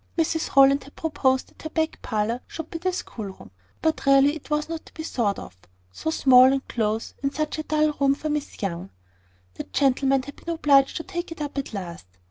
Mrs 0.17 0.55
Rowland 0.55 0.83
had 0.83 0.95
proposed 0.95 1.49
that 1.49 1.61
her 1.61 1.69
back 1.69 2.01
parlour 2.01 2.41
should 2.47 2.71
be 2.71 2.79
the 2.79 2.91
schoolroom: 2.91 3.51
but 3.83 4.07
really 4.07 4.35
it 4.35 4.49
was 4.49 4.67
not 4.67 4.83
to 4.87 4.93
be 4.95 5.03
thought 5.03 5.37
of 5.37 5.55
so 5.91 6.09
small 6.09 6.45
and 6.45 6.67
close, 6.67 7.13
and 7.21 7.31
such 7.35 7.59
a 7.59 7.63
dull 7.63 7.93
room 7.99 8.15
for 8.15 8.27
Miss 8.27 8.59
Young! 8.63 8.89
The 9.53 9.63
gentlemen 9.65 10.23
had 10.23 10.37
been 10.37 10.55
obliged 10.55 10.97
to 10.97 11.03
take 11.03 11.31
it 11.31 11.39
up 11.39 11.55
at 11.59 11.71
last. 11.75 12.07